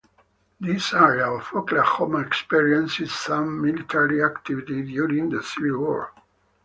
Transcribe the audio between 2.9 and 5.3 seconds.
some military activity during